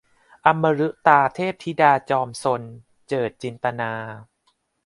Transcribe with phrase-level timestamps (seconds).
[0.45, 2.61] อมฤตาเทพธิดาจอมซน-
[3.09, 3.91] เจิด จินตนา